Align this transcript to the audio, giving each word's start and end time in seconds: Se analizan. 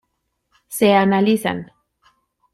Se 0.67 0.95
analizan. 0.95 1.71